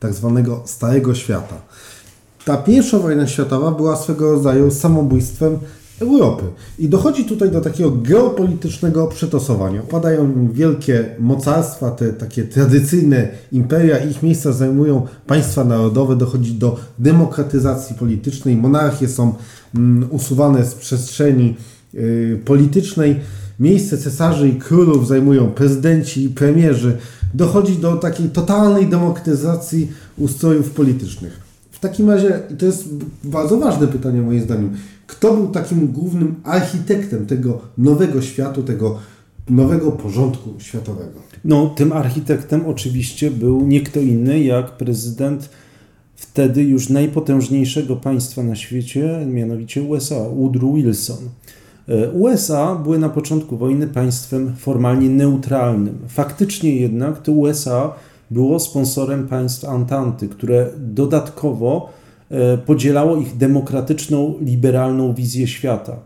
[0.00, 1.56] tak zwanego Starego Świata.
[2.44, 5.58] Ta pierwsza wojna światowa była swego rodzaju samobójstwem
[6.00, 6.44] Europy.
[6.78, 9.82] I dochodzi tutaj do takiego geopolitycznego przetosowania.
[9.82, 17.96] Padają wielkie mocarstwa, te takie tradycyjne imperia, ich miejsca zajmują państwa narodowe, dochodzi do demokratyzacji
[17.96, 19.34] politycznej, monarchie są
[19.74, 21.56] mm, usuwane z przestrzeni
[21.94, 23.20] y, politycznej,
[23.60, 26.96] miejsce cesarzy i królów zajmują prezydenci i premierzy,
[27.34, 31.46] dochodzi do takiej totalnej demokratyzacji ustrojów politycznych.
[31.70, 32.88] W takim razie, to jest
[33.24, 34.76] bardzo ważne pytanie moim zdaniem,
[35.06, 38.98] kto był takim głównym architektem tego nowego światu, tego
[39.50, 41.20] nowego porządku światowego?
[41.44, 45.50] No, tym architektem oczywiście był nie kto inny jak prezydent
[46.16, 51.18] wtedy już najpotężniejszego państwa na świecie, mianowicie USA, Woodrow Wilson.
[51.88, 55.98] E, USA były na początku wojny państwem formalnie neutralnym.
[56.08, 57.94] Faktycznie jednak to USA
[58.30, 61.90] było sponsorem państw Antanty, które dodatkowo
[62.66, 65.96] podzielało ich demokratyczną, liberalną wizję świata.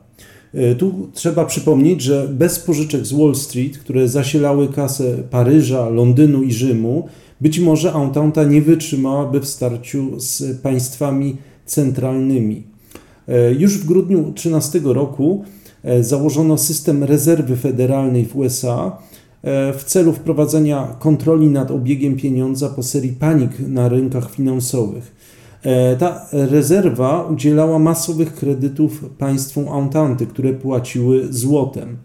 [0.54, 6.42] E, tu trzeba przypomnieć, że bez pożyczek z Wall Street, które zasilały kasę Paryża, Londynu
[6.42, 7.08] i Rzymu,
[7.40, 12.62] być może Entente nie wytrzymałaby w starciu z państwami centralnymi.
[13.28, 15.44] E, już w grudniu 13 roku
[16.00, 18.98] założono system rezerwy federalnej w USA
[19.78, 25.12] w celu wprowadzenia kontroli nad obiegiem pieniądza po serii panik na rynkach finansowych.
[25.62, 31.96] E, ta rezerwa udzielała masowych kredytów państwom Ententy, które płaciły złotem.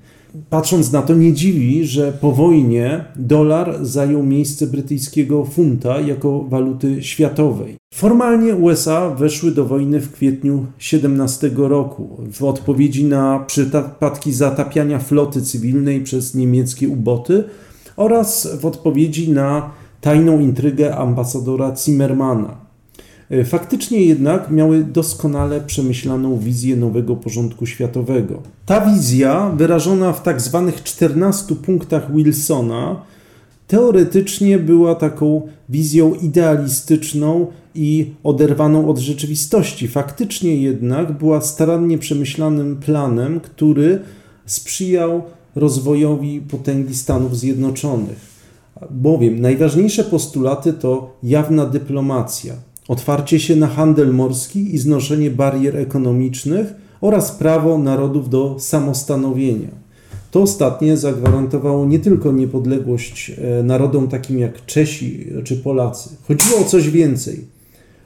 [0.49, 7.03] Patrząc na to, nie dziwi, że po wojnie dolar zajął miejsce brytyjskiego funta jako waluty
[7.03, 7.77] światowej.
[7.93, 15.41] Formalnie USA weszły do wojny w kwietniu 17 roku w odpowiedzi na przypadki zatapiania floty
[15.41, 17.43] cywilnej przez niemieckie uboty
[17.95, 22.64] oraz w odpowiedzi na tajną intrygę ambasadora Zimmermana.
[23.29, 28.41] E, faktycznie jednak miały doskonale przemyślaną wizję nowego porządku światowego.
[28.65, 33.01] Ta wizja, wyrażona w tak zwanych 14 punktach Wilsona,
[33.67, 39.87] teoretycznie była taką wizją idealistyczną i oderwaną od rzeczywistości.
[39.87, 43.99] Faktycznie jednak była starannie przemyślanym planem, który
[44.45, 45.23] sprzyjał
[45.55, 48.35] rozwojowi potęgi Stanów Zjednoczonych.
[48.91, 52.53] Bowiem najważniejsze postulaty to jawna dyplomacja,
[52.87, 59.69] otwarcie się na handel morski i znoszenie barier ekonomicznych oraz prawo narodów do samostanowienia.
[60.31, 66.09] To ostatnie zagwarantowało nie tylko niepodległość e, narodom takim jak Czesi czy Polacy.
[66.27, 67.55] Chodziło o coś więcej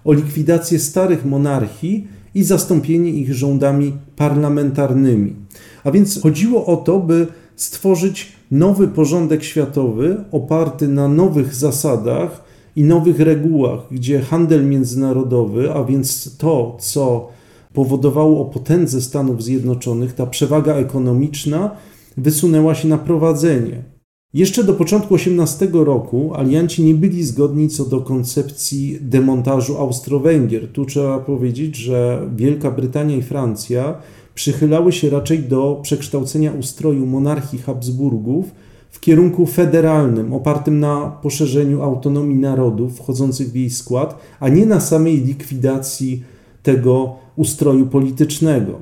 [0.06, 5.36] o likwidację starych monarchii i zastąpienie ich rządami parlamentarnymi.
[5.84, 12.49] A więc chodziło o to, by stworzyć nowy porządek światowy oparty na nowych zasadach
[12.80, 17.28] i nowych regułach, gdzie handel międzynarodowy, a więc to, co
[17.74, 21.72] powodowało potędze Stanów Zjednoczonych, ta przewaga ekonomiczna,
[22.18, 23.84] wysunęła się na prowadzenie.
[24.34, 30.68] Jeszcze do początku XVIII roku alianci nie byli zgodni co do koncepcji demontażu Austro-Węgier.
[30.74, 33.98] Tu trzeba powiedzieć, że Wielka Brytania i Francja
[34.36, 38.46] przychylały się raczej do przekształcenia ustroju monarchii Habsburgów
[38.90, 44.80] w kierunku federalnym, opartym na poszerzeniu autonomii narodów wchodzących w jej skład, a nie na
[44.80, 46.24] samej likwidacji
[46.64, 48.80] tego ustroju politycznego.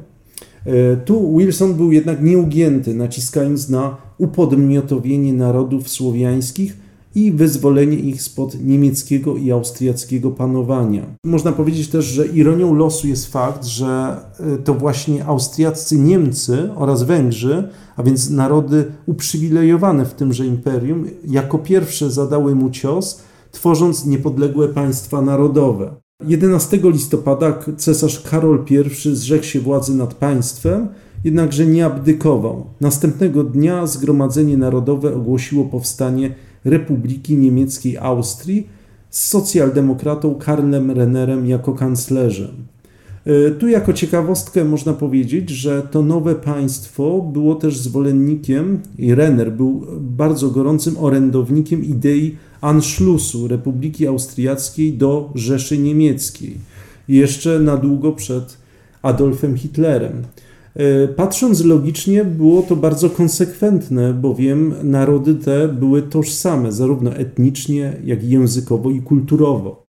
[0.66, 6.87] E, tu Wilson był jednak nieugięty, naciskając na upodmiotowienie narodów słowiańskich
[7.18, 11.06] i wyzwolenie ich spod niemieckiego i austriackiego panowania.
[11.26, 17.04] Można powiedzieć też, że ironią losu jest fakt, że e, to właśnie austriaccy Niemcy oraz
[17.04, 24.68] Węgrzy, a więc narody uprzywilejowane w tymże imperium, jako pierwsze zadały mu cios, tworząc niepodległe
[24.68, 25.96] państwa narodowe.
[26.28, 30.88] 11 listopada cesarz Karol I zrzekł się władzy nad państwem,
[31.24, 32.66] jednakże nie abdykował.
[32.82, 36.36] Następnego dnia Zgromadzenie Narodowe ogłosiło powstanie
[36.68, 38.68] Republiki Niemieckiej Austrii
[39.10, 42.68] z socjaldemokratą Karlem Rennerem jako kanclerzem.
[43.26, 49.52] E, tu jako ciekawostkę można powiedzieć, że to nowe państwo było też zwolennikiem i Renner
[49.52, 56.58] był bardzo gorącym orędownikiem idei Anschlussu Republiki Austriackiej do Rzeszy Niemieckiej,
[57.08, 58.58] jeszcze na długo przed
[59.02, 60.24] Adolfem Hitlerem.
[60.78, 68.24] E, patrząc logicznie, było to bardzo konsekwentne, bowiem narody te były tożsame zarówno etnicznie, jak
[68.24, 69.84] i językowo i kulturowo.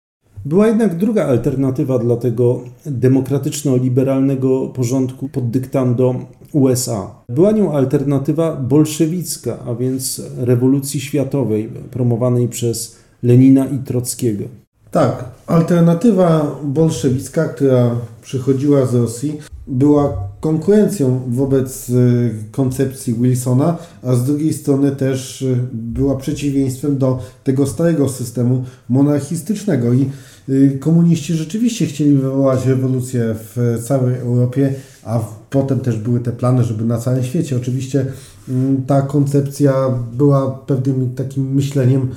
[0.45, 6.15] Była jednak druga alternatywa dla tego demokratyczno-liberalnego porządku pod dyktando
[6.53, 7.11] USA.
[7.29, 14.45] Była nią alternatywa bolszewicka, a więc rewolucji światowej promowanej przez Lenina i Trockiego.
[14.91, 17.91] Tak, alternatywa bolszewicka, która
[18.23, 25.59] przychodziła z Rosji, była konkurencją wobec y, koncepcji Wilsona, a z drugiej strony też y,
[25.73, 29.93] była przeciwieństwem do tego starego systemu monarchistycznego.
[29.93, 30.11] I
[30.49, 34.75] y, komuniści rzeczywiście chcieli wywołać rewolucję w całej Europie,
[35.05, 37.57] a potem też były te plany, żeby na całym świecie.
[37.57, 38.07] Oczywiście
[38.49, 39.75] mm, ta koncepcja
[40.17, 42.09] była pewnym takim myśleniem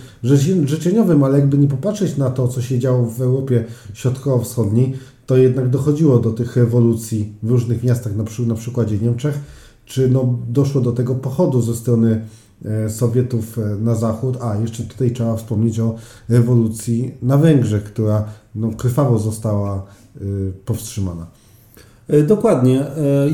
[0.65, 4.93] życzeniowym, ale jakby nie popatrzeć na to, co się działo w Europie Środkowo-Wschodniej,
[5.29, 9.39] to jednak dochodziło do tych rewolucji w różnych miastach, na, przy, na przykładzie Niemczech,
[9.85, 12.25] czy no, doszło do tego pochodu ze strony
[12.65, 15.95] e, Sowietów e, na zachód, a jeszcze tutaj trzeba wspomnieć o
[16.29, 19.79] rewolucji na Węgrzech, która no, krwawo została e,
[20.65, 21.25] powstrzymana.
[22.27, 22.85] Dokładnie.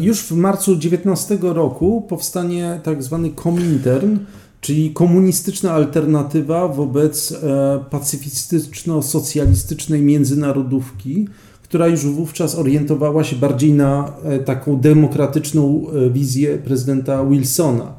[0.01, 4.17] Już w marcu 19 roku powstanie tak zwany Komintern,
[4.61, 7.33] czyli komunistyczna alternatywa wobec
[7.89, 11.27] pacyfistyczno-socjalistycznej międzynarodówki,
[11.75, 17.93] która już wówczas orientowała się bardziej na e, taką demokratyczną e, wizję prezydenta Wilsona.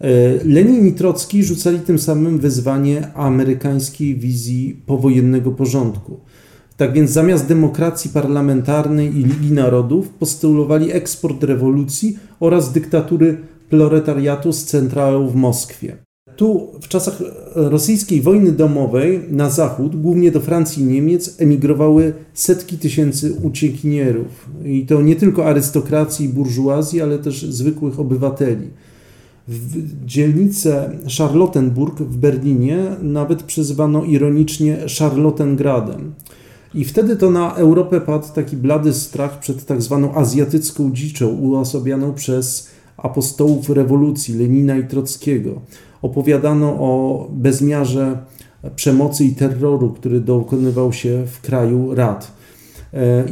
[0.00, 0.08] E,
[0.44, 6.20] Lenin i Trocki rzucali tym samym wyzwanie amerykańskiej wizji powojennego porządku.
[6.76, 13.38] Tak więc zamiast demokracji parlamentarnej i Ligi Narodów postulowali eksport rewolucji oraz dyktatury
[13.70, 16.07] proletariatu z centralą w Moskwie.
[16.38, 17.22] Tu w czasach
[17.54, 24.48] rosyjskiej wojny domowej na zachód, głównie do Francji i Niemiec, emigrowały setki tysięcy uciekinierów.
[24.64, 28.68] I to nie tylko arystokracji i burżuazji, ale też zwykłych obywateli.
[29.48, 36.14] W dzielnicę Charlottenburg w Berlinie nawet przezywano ironicznie Charlottengradem.
[36.74, 42.14] I wtedy to na Europę padł taki blady strach przed tak zwaną azjatycką dziczą, uosobianą
[42.14, 42.67] przez
[42.98, 45.60] apostołów rewolucji Lenina i Trockiego.
[46.02, 48.18] Opowiadano o bezmiarze
[48.76, 52.38] przemocy i terroru, który dokonywał się w kraju rad.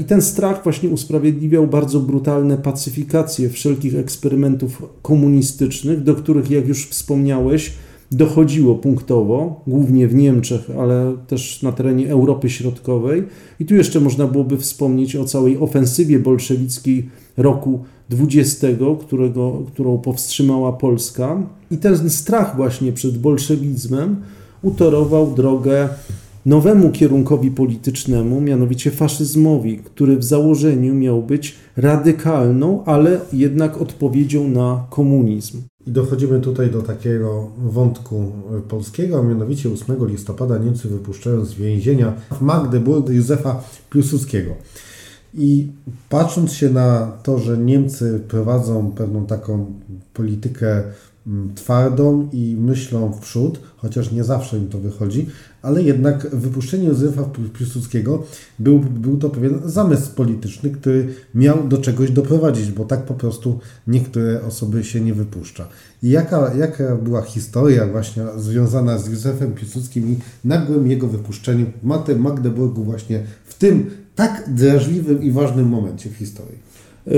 [0.00, 6.86] I ten strach właśnie usprawiedliwiał bardzo brutalne pacyfikacje wszelkich eksperymentów komunistycznych, do których, jak już
[6.86, 7.72] wspomniałeś,
[8.10, 13.24] dochodziło punktowo, głównie w Niemczech, ale też na terenie Europy Środkowej.
[13.60, 18.66] I tu jeszcze można byłoby wspomnieć o całej ofensywie bolszewickiej roku 20,
[19.00, 21.42] którego, którą powstrzymała Polska.
[21.70, 24.16] I ten strach właśnie przed bolszewizmem
[24.62, 25.88] utorował drogę
[26.46, 34.86] nowemu kierunkowi politycznemu, mianowicie faszyzmowi, który w założeniu miał być radykalną, ale jednak odpowiedzią na
[34.90, 35.62] komunizm.
[35.86, 38.32] I dochodzimy tutaj do takiego wątku
[38.68, 44.50] polskiego, a mianowicie 8 listopada Niemcy wypuszczają z więzienia w Magdeburgu Józefa Piłsudskiego.
[45.36, 45.72] I
[46.08, 49.72] patrząc się na to, że Niemcy prowadzą pewną taką
[50.14, 50.82] politykę
[51.26, 55.26] mm, twardą i myślą w przód, chociaż nie zawsze im to wychodzi,
[55.62, 57.24] ale jednak wypuszczenie Józefa
[57.58, 58.22] Piłsudskiego
[58.58, 63.58] był, był to pewien zamysł polityczny, który miał do czegoś doprowadzić, bo tak po prostu
[63.86, 65.68] niektóre osoby się nie wypuszcza.
[66.02, 72.16] I jaka, jaka była historia właśnie związana z Józefem Piłsudskim i nagłym jego wypuszczeniem w
[72.16, 76.58] Magdeburgu właśnie w tym tak drażliwym i ważnym momencie w historii?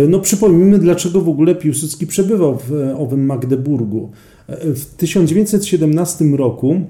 [0.09, 4.11] No przypomnijmy, dlaczego w ogóle Piłsudski przebywał w owym Magdeburgu.
[4.49, 6.81] W 1917 roku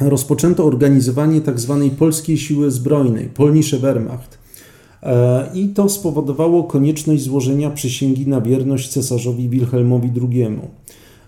[0.00, 1.80] rozpoczęto organizowanie tzw.
[1.88, 4.38] Tak polskiej siły zbrojnej, Polnische Wehrmacht.
[5.02, 10.46] E, I to spowodowało konieczność złożenia przysięgi na wierność cesarzowi Wilhelmowi II.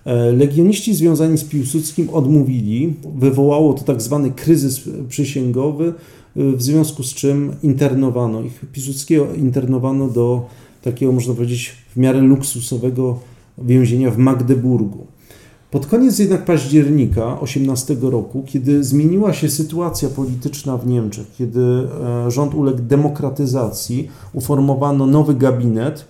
[0.05, 4.21] E, legioniści związani z Piłsudskim odmówili, wywołało to tzw.
[4.25, 5.93] Tak kryzys przysięgowy, e,
[6.37, 8.61] w związku z czym internowano ich.
[8.73, 10.47] Piłsudskiego internowano do
[10.83, 13.19] takiego, można powiedzieć, w miarę luksusowego
[13.59, 15.07] więzienia w Magdeburgu.
[15.71, 22.31] Pod koniec jednak października 18 roku, kiedy zmieniła się sytuacja polityczna w Niemczech, kiedy e,
[22.31, 26.05] rząd uległ demokratyzacji, uformowano nowy gabinet,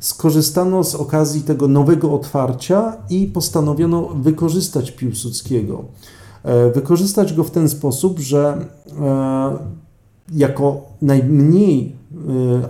[0.00, 5.84] skorzystano z okazji tego nowego otwarcia i postanowiono wykorzystać Piłsudskiego.
[6.42, 8.64] E, wykorzystać go w ten sposób, że
[9.00, 9.56] e,
[10.32, 11.98] jako najmniej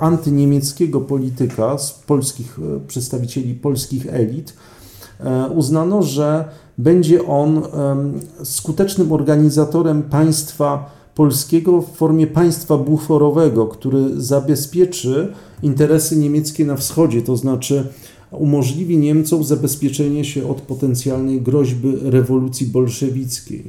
[0.00, 2.58] antyniemieckiego polityka z polskich
[2.88, 4.54] przedstawicieli polskich elit,
[5.20, 6.44] E, uznano, że
[6.78, 7.62] będzie on
[8.44, 17.36] skutecznym organizatorem państwa polskiego w formie państwa buforowego, który zabezpieczy interesy niemieckie na wschodzie, to
[17.36, 17.86] znaczy
[18.31, 23.62] umożliwi Niemcom zabezpieczenie się od potencjalnej groźby rewolucji bolszewickiej.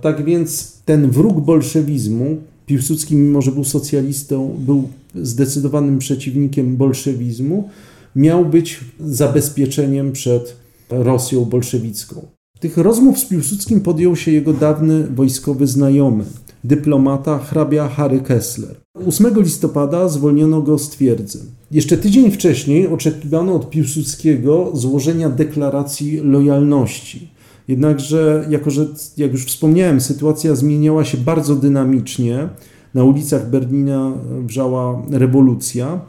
[0.00, 2.36] Tak więc ten wróg bolszewizmu,
[2.66, 7.68] Piłsudski, mimo że był socjalistą, był zdecydowanym przeciwnikiem bolszewizmu,
[8.16, 10.56] miał być zabezpieczeniem przed
[10.90, 12.26] Rosją bolszewicką.
[12.60, 16.24] Tych rozmów z Piłsudskim podjął się jego dawny wojskowy znajomy,
[16.64, 18.76] dyplomata hrabia Harry Kessler.
[19.06, 21.38] 8 listopada zwolniono go z twierdzy.
[21.70, 27.28] Jeszcze tydzień wcześniej oczekiwano od Piłsudskiego złożenia deklaracji lojalności.
[27.68, 28.86] Jednakże, jako że,
[29.16, 32.48] jak już wspomniałem, sytuacja zmieniała się bardzo dynamicznie,
[32.94, 34.12] na ulicach Berlina
[34.46, 36.00] wrzała rewolucja,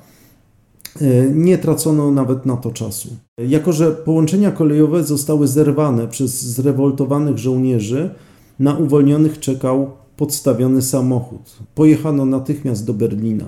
[1.01, 3.09] E, nie tracono nawet na to czasu.
[3.47, 8.09] Jako, że połączenia kolejowe zostały zerwane przez zrewoltowanych żołnierzy,
[8.59, 11.57] na uwolnionych czekał podstawiony samochód.
[11.75, 13.45] Pojechano natychmiast do Berlina.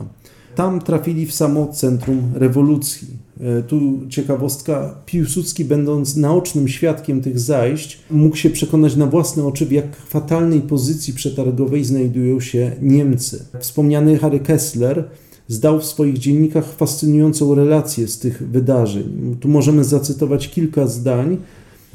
[0.56, 3.08] Tam trafili w samo centrum rewolucji.
[3.42, 9.66] E, tu ciekawostka, Piłsudski będąc naocznym świadkiem tych zajść, mógł się przekonać na własne oczy,
[9.66, 13.46] w jak fatalnej pozycji przetargowej znajdują się Niemcy.
[13.60, 15.10] Wspomniany Harry Kessler
[15.48, 19.38] zdał w swoich dziennikach fascynującą relację z tych wydarzeń.
[19.40, 21.38] Tu możemy zacytować kilka zdań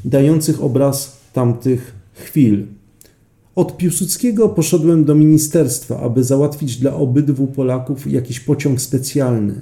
[0.05, 2.65] dających obraz tamtych chwil.
[3.55, 9.61] Od Piłsudskiego poszedłem do ministerstwa, aby załatwić dla obydwu Polaków jakiś pociąg specjalny.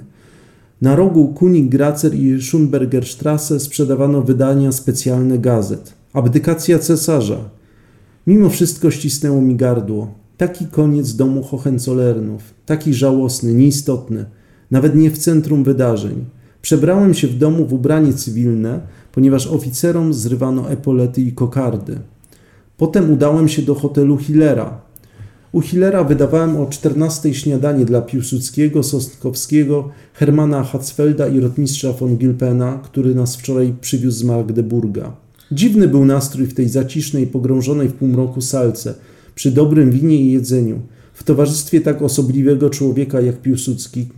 [0.82, 5.92] Na rogu Kunig-Gracer i Schönbergerstrasse sprzedawano wydania specjalne gazet.
[6.12, 7.50] Abdykacja cesarza.
[8.26, 10.14] Mimo wszystko ścisnęło mi gardło.
[10.36, 14.24] Taki koniec domu Hohenzollernów, taki żałosny, nieistotny,
[14.70, 16.24] nawet nie w centrum wydarzeń.
[16.62, 18.80] Przebrałem się w domu w ubranie cywilne,
[19.12, 21.98] ponieważ oficerom zrywano epolety i kokardy.
[22.82, 24.80] Potem udałem się do hotelu Hillera.
[25.52, 32.80] U Hillera wydawałem o 14 śniadanie dla Piłsudskiego, Sosnkowskiego, Hermana Hatzfelda i rotmistrza von Gilpena,
[32.84, 35.16] który nas wczoraj przywiózł z Magdeburga.
[35.52, 38.94] Dziwny był nastrój w tej zacisznej, pogrążonej w półmroku salce,
[39.34, 40.80] przy dobrym winie i jedzeniu,
[41.12, 44.08] w towarzystwie tak osobliwego człowieka jak Piłsudski,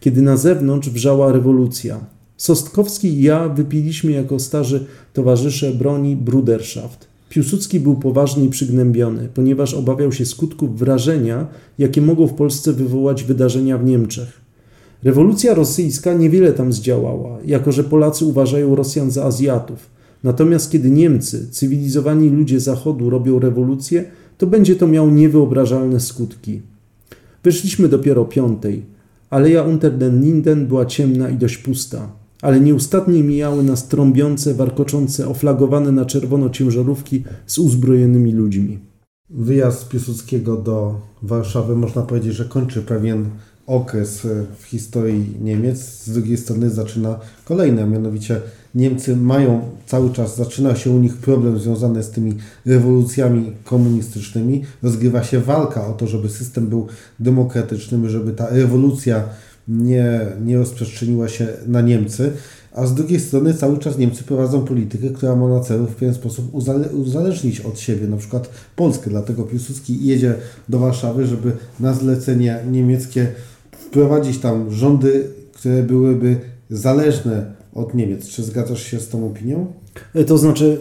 [0.00, 2.00] kiedy na zewnątrz wrzała rewolucja.
[2.36, 7.09] Sostkowski i ja wypiliśmy jako starzy towarzysze broni Bruderschaft.
[7.30, 11.46] Piłsudski był poważnie przygnębiony, ponieważ obawiał się skutków wrażenia,
[11.78, 14.40] jakie mogą w Polsce wywołać wydarzenia w Niemczech.
[15.02, 19.90] Rewolucja rosyjska niewiele tam zdziałała, jako że Polacy uważają Rosjan za Azjatów.
[20.24, 24.04] Natomiast kiedy Niemcy, cywilizowani ludzie Zachodu, robią rewolucję,
[24.38, 26.60] to będzie to miało niewyobrażalne skutki.
[27.44, 28.82] Wyszliśmy dopiero piątej.
[29.30, 32.12] Aleja Unter den Linden była ciemna i dość pusta,
[32.42, 38.78] ale nieustannie mijały nas trąbiące, warkoczące, oflagowane na czerwono ciężarówki z uzbrojonymi ludźmi.
[39.30, 43.24] Wyjazd Piłsudskiego do Warszawy można powiedzieć, że kończy pewien
[43.66, 44.26] okres
[44.58, 45.78] w historii Niemiec.
[46.04, 48.40] Z drugiej strony zaczyna kolejny, a mianowicie
[48.74, 52.34] Niemcy mają cały czas, zaczyna się u nich problem związany z tymi
[52.66, 54.64] rewolucjami komunistycznymi.
[54.82, 56.86] Rozgrywa się walka o to, żeby system był
[57.20, 59.24] demokratyczny, żeby ta rewolucja
[59.70, 62.32] nie, nie rozprzestrzeniła się na Niemcy.
[62.72, 66.14] A z drugiej strony cały czas Niemcy prowadzą politykę, która ma na celu w pewien
[66.14, 66.54] sposób
[66.92, 69.10] uzależnić od siebie na przykład Polskę.
[69.10, 70.34] Dlatego Piłsudski jedzie
[70.68, 73.26] do Warszawy, żeby na zlecenie niemieckie
[73.72, 76.36] wprowadzić tam rządy, które byłyby
[76.70, 78.28] zależne od Niemiec.
[78.28, 79.72] Czy zgadzasz się z tą opinią?
[80.26, 80.78] To znaczy,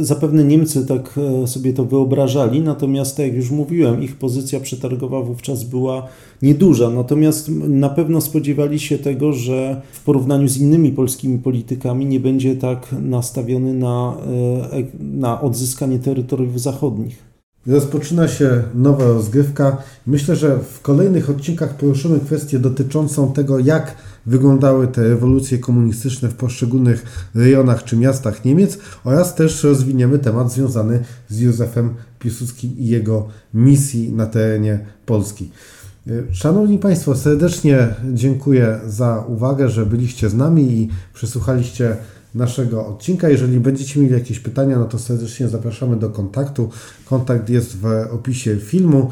[0.00, 4.60] e, zapewne Niemcy tak e, sobie to wyobrażali, natomiast, tak jak już mówiłem, ich pozycja
[4.60, 6.06] przetargowa wówczas była
[6.42, 6.90] nieduża.
[6.90, 12.56] Natomiast na pewno spodziewali się tego, że w porównaniu z innymi polskimi politykami nie będzie
[12.56, 14.16] tak nastawiony na,
[14.72, 17.33] e, na odzyskanie terytoriów zachodnich.
[17.66, 19.76] Rozpoczyna się nowa rozgrywka.
[20.06, 23.96] Myślę, że w kolejnych odcinkach poruszymy kwestię dotyczącą tego, jak
[24.26, 31.00] wyglądały te rewolucje komunistyczne w poszczególnych rejonach czy miastach Niemiec oraz też rozwiniemy temat związany
[31.28, 35.50] z Józefem Piłsudskim i jego misji na terenie Polski.
[36.32, 41.96] Szanowni Państwo, serdecznie dziękuję za uwagę, że byliście z nami i przysłuchaliście
[42.34, 43.28] naszego odcinka.
[43.28, 46.70] Jeżeli będziecie mieli jakieś pytania, no to serdecznie zapraszamy do kontaktu.
[47.04, 49.10] Kontakt jest w opisie filmu.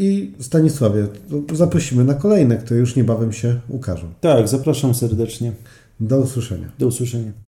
[0.00, 1.06] I Stanisławie,
[1.52, 4.06] zaprosimy na kolejne, które już niebawem się ukażą.
[4.20, 5.52] Tak, zapraszam serdecznie.
[6.00, 6.68] Do usłyszenia.
[6.78, 7.32] Do usłyszenia.